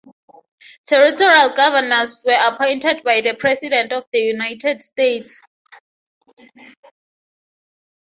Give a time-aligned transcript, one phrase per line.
[0.83, 5.39] Territorial governors were appointed by the President of the United States.